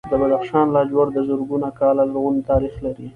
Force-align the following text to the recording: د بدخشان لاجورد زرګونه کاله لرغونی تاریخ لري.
د 0.09 0.11
بدخشان 0.21 0.65
لاجورد 0.75 1.15
زرګونه 1.27 1.67
کاله 1.79 2.03
لرغونی 2.09 2.41
تاریخ 2.51 2.73
لري. 2.85 3.07